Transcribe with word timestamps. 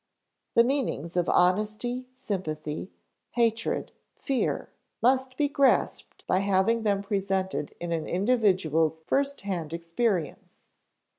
The 0.55 0.63
meanings 0.63 1.15
of 1.15 1.29
honesty, 1.29 2.07
sympathy, 2.15 2.89
hatred, 3.33 3.91
fear, 4.15 4.69
must 4.99 5.37
be 5.37 5.47
grasped 5.47 6.25
by 6.25 6.39
having 6.39 6.81
them 6.81 7.03
presented 7.03 7.75
in 7.79 7.91
an 7.91 8.07
individual's 8.07 9.01
first 9.05 9.41
hand 9.41 9.73
experience. 9.73 10.71